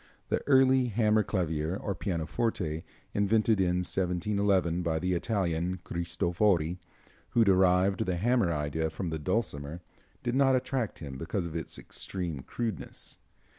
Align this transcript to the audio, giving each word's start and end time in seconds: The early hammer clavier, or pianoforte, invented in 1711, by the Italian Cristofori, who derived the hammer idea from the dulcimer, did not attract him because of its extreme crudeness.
The 0.29 0.41
early 0.47 0.87
hammer 0.87 1.21
clavier, 1.21 1.77
or 1.77 1.93
pianoforte, 1.93 2.83
invented 3.13 3.59
in 3.59 3.83
1711, 3.85 4.81
by 4.81 4.97
the 4.97 5.13
Italian 5.13 5.77
Cristofori, 5.85 6.79
who 7.37 7.43
derived 7.43 8.07
the 8.07 8.15
hammer 8.17 8.51
idea 8.51 8.89
from 8.89 9.11
the 9.11 9.19
dulcimer, 9.19 9.81
did 10.23 10.33
not 10.33 10.55
attract 10.55 10.97
him 10.97 11.19
because 11.19 11.45
of 11.45 11.55
its 11.55 11.77
extreme 11.77 12.39
crudeness. 12.41 13.19